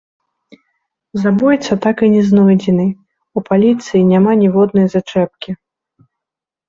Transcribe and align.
Забойца 1.25 1.77
так 1.83 1.97
і 2.07 2.09
не 2.15 2.23
знойдзены, 2.31 2.87
у 3.37 3.47
паліцыі 3.51 4.01
няма 4.15 4.31
ніводнай 4.41 4.87
зачэпкі. 4.95 5.51